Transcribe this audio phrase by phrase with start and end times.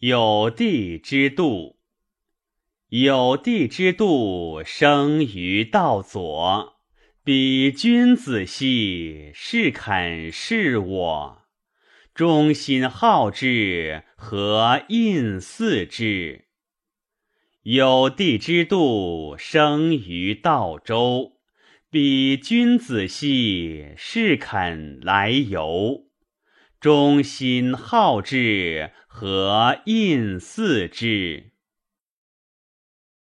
[0.00, 1.78] 有地之度，
[2.90, 6.74] 有地之度生于道左。
[7.24, 11.42] 彼君子兮，是肯是我。
[12.14, 16.44] 忠心好志，何应似之？
[17.62, 21.38] 有地之度生于道周。
[21.88, 26.05] 彼君子兮，是肯来游。
[26.80, 31.52] 忠心好志，何应似之？